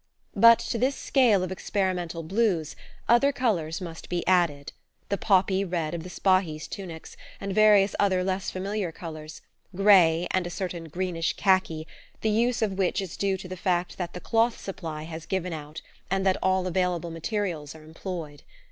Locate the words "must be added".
3.79-4.71